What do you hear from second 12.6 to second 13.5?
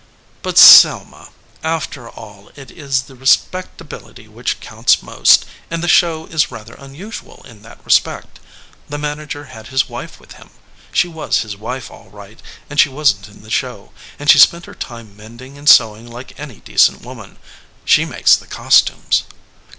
and she wasn t in